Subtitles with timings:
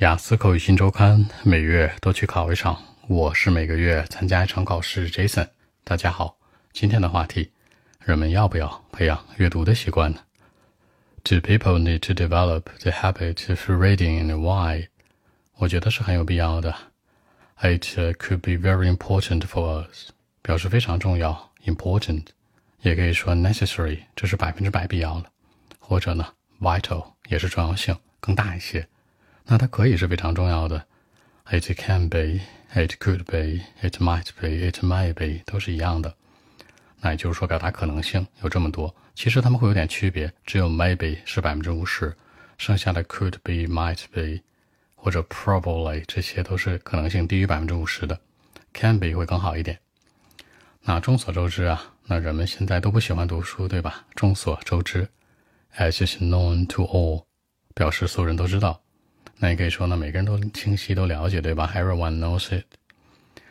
[0.00, 2.76] 雅思口语新周刊每月都去考一场，
[3.08, 5.10] 我是每个月参加一场考试。
[5.10, 5.48] Jason，
[5.84, 6.36] 大家好，
[6.72, 7.50] 今天的话题：
[8.00, 10.18] 人们要不要培养阅读的习惯呢
[11.24, 14.88] ？Do people need to develop the habit of reading and why？
[15.56, 16.74] 我觉得是很有必要的。
[17.60, 17.84] It
[18.18, 20.10] could be very important for us，
[20.42, 22.26] 表示非常重要，important，
[22.82, 25.30] 也可以说 necessary，这是百分之百必要的，
[25.78, 26.26] 或者呢
[26.60, 28.86] ，vital 也是重要性更大一些。
[29.46, 30.84] 那它可以是非常重要的
[31.50, 32.40] ，it can be,
[32.74, 36.12] it could be, it might be, it may be，都是一样的。
[37.00, 40.32] 那也就是说，表达可能性有这么多，其实它们会有点区别。
[40.44, 42.16] 只有 maybe 是百分之五十，
[42.58, 44.42] 剩下的 could be, might be
[44.96, 48.18] 或者 probably 这些都是可能性低于百分之五十的
[48.72, 49.78] ，can be 会更好一点。
[50.82, 54.06] 那众所周知啊，那人们现在都不喜欢读书，对吧？
[54.16, 55.08] 众所周知
[55.76, 57.24] ，as is known to all，
[57.74, 58.82] 表示所有人都知道。
[59.38, 62.64] 那也可以说呢，每个人都清晰都了解，对吧？Everyone knows it。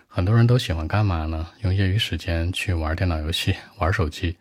[0.08, 1.48] 很多人都喜欢干嘛呢？
[1.62, 4.38] 用业余时间去玩电脑游戏、玩手机。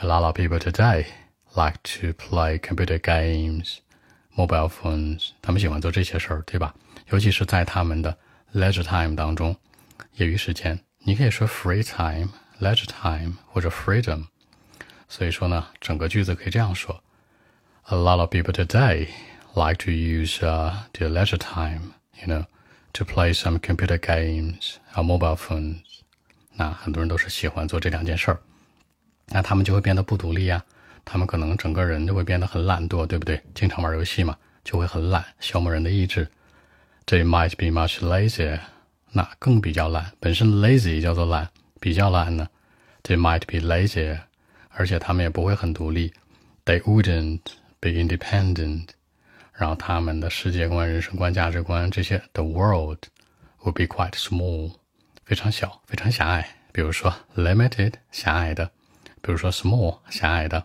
[0.00, 1.06] A lot of people today
[1.54, 3.78] like to play computer games,
[4.36, 5.30] mobile phones。
[5.42, 6.74] 他们喜欢做这些事儿，对吧？
[7.10, 8.16] 尤其是在他们的
[8.54, 9.56] leisure time 当中，
[10.14, 12.28] 业余时间，你可以说 free time、
[12.60, 14.26] leisure time 或者 freedom。
[15.08, 17.02] 所以说呢，整个句子可以这样说
[17.86, 19.08] ：A lot of people today。
[19.55, 22.45] like to use uh, their leisure time, you know,
[22.93, 25.81] to play some computer games or mobile phones。
[26.55, 28.39] 那很多人都是喜欢做这两件事儿，
[29.27, 30.63] 那他们就会变得不独立呀。
[31.05, 33.41] 他们可能整个人就会变得很懒惰，对不对？
[33.53, 36.29] 经常玩游戏嘛，就会很懒，消磨人的意志。
[37.05, 38.59] They might be much lazier，
[39.11, 40.13] 那更比较懒。
[40.19, 41.49] 本身 lazy 叫做懒，
[41.81, 42.47] 比较懒呢，
[43.03, 44.21] they might be lazier，
[44.69, 46.13] 而且他们也不会很独立。
[46.65, 47.41] They wouldn't
[47.81, 48.89] be independent。
[49.58, 52.98] 然后他们的世界观、人生观、价值观这些，the world
[53.64, 54.72] would be quite small，
[55.24, 56.48] 非常小、非常狭隘。
[56.70, 58.68] 比如说 limited，狭隘的；
[59.20, 60.62] 比如说 small，狭隘的；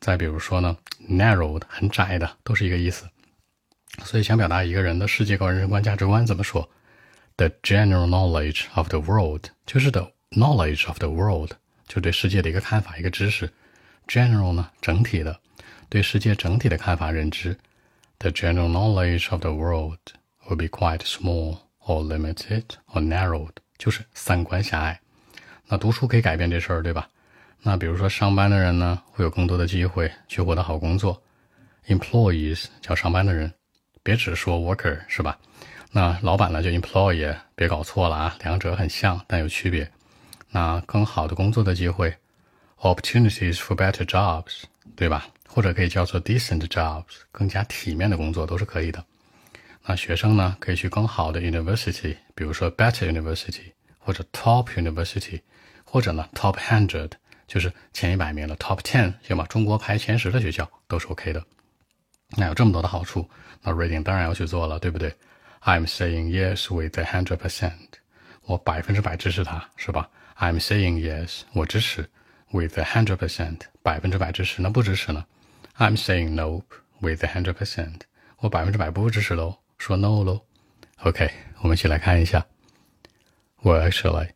[0.00, 0.74] 再比如说呢
[1.10, 3.06] ，narrowed，很窄的，都是一个意思。
[4.02, 6.66] 所以想表达一个人的世界观、人生观、价值观怎么说
[7.36, 11.50] ？The general knowledge of the world，就是 the knowledge of the world，
[11.86, 13.50] 就对世界的一个看法、一个知识。
[14.08, 15.38] general 呢，整体的，
[15.90, 17.58] 对世界整体的看法、认知。
[18.22, 19.98] The general knowledge of the world
[20.48, 22.62] will be quite small or limited
[22.94, 25.00] or narrowed，就是三观狭隘。
[25.66, 27.08] 那读书可以改变这事儿，对吧？
[27.62, 31.20] 那比如说上班的人呢，会有更多的机会去获得好工作。
[31.88, 33.52] Employees 叫上班的人，
[34.04, 35.36] 别只说 worker 是吧？
[35.90, 39.90] 那老板呢，就 employee，别搞错了啊，两者很像，但有区别。
[40.50, 42.14] 那更好的工作的机会
[42.80, 44.62] ，opportunities for better jobs，
[44.96, 45.26] 对吧？
[45.48, 49.04] 或者可以叫做 decent jobs，更加体面的工作都是可以的。
[49.84, 55.40] 那学生呢，可以去更好的 university，比如说 better university，或者 top university，
[55.84, 57.10] 或者呢 top hundred，
[57.46, 59.44] 就是前一百名的 top ten，行吧？
[59.46, 61.44] 中国排前十的学校都是 OK 的。
[62.36, 63.28] 那有这么多的好处，
[63.60, 65.14] 那 reading 当然要去做了，对不对
[65.62, 67.72] ？I'm saying yes with a hundred percent，
[68.46, 72.08] 我百分之百支持他，是吧？I'm saying yes，我支持
[72.51, 74.61] with a hundred percent，百分之百支持。
[74.61, 75.25] 那不支持呢？
[75.77, 76.63] I'm saying no
[76.99, 78.01] with a hundred percent。
[78.39, 80.41] 我百分之百不支持喽，说 no 喽。
[81.03, 81.29] OK，
[81.61, 82.45] 我们一起来看一下。
[83.63, 84.29] Well, actually,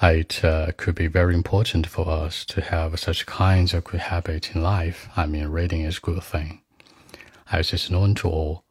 [0.00, 4.54] it uh, could be very important for us to have such kinds of good habits
[4.54, 5.08] in life.
[5.14, 6.60] I mean, reading is a good thing.
[7.50, 8.62] As is known to all,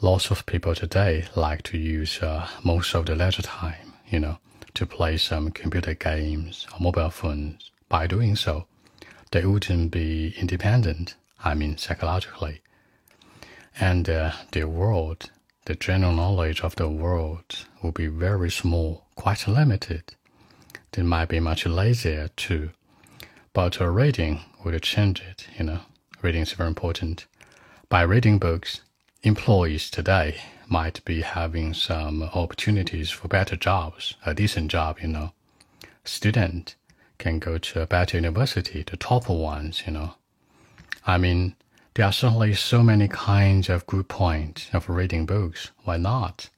[0.00, 4.38] lots of people today like to use uh, most of the leisure time, you know,
[4.74, 7.70] to play some computer games or mobile phones.
[7.91, 8.67] By doing so,
[9.31, 12.61] they wouldn't be independent I mean psychologically.
[13.81, 15.29] And uh, the world,
[15.65, 20.15] the general knowledge of the world will be very small, quite limited.
[20.93, 22.69] They might be much lazier too.
[23.51, 25.79] But reading will change it, you know.
[26.21, 27.25] Reading is very important.
[27.89, 28.79] By reading books,
[29.21, 35.33] employees today might be having some opportunities for better jobs, a decent job, you know.
[36.05, 36.75] Student
[37.20, 40.14] can go to a better university, the top ones, you know.
[41.06, 41.54] I mean,
[41.94, 45.70] there are certainly so many kinds of good points of reading books.
[45.84, 46.50] Why not?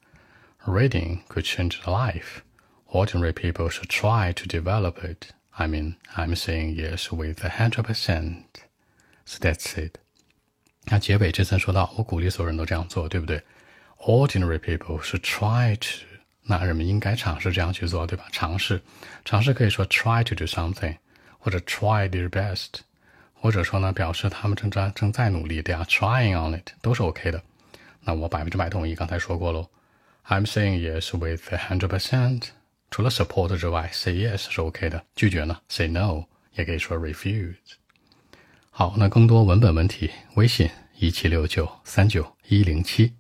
[0.66, 2.42] Reading could change life.
[2.86, 5.32] Ordinary people should try to develop it.
[5.58, 8.64] I mean, I'm saying yes with a hundred percent.
[9.24, 9.98] So that's it.
[10.90, 13.42] 那结尾这层说到，我鼓励所有人都这样做，对不对？
[13.98, 16.06] Ordinary people should try to，
[16.45, 18.25] 那人们应该尝试这样去做，对吧？
[18.31, 18.81] 尝试，
[19.23, 20.97] 尝试可以说 try to do something，
[21.39, 22.81] 或者 try their best。
[23.33, 27.43] 或者说呢，表示他们正在正在努力，they are trying on it，都是 OK 的。
[28.01, 29.67] 那我百分之百同意，刚才说过喽。
[30.27, 32.49] I'm saying yes with a hundred percent。
[32.89, 35.03] 除了 support 之外，say yes 是 OK 的。
[35.15, 36.23] 拒绝呢，say no
[36.53, 37.55] 也可以说 refuse。
[38.69, 43.13] 好，那更多文本问题，微信一七六九三九一零七。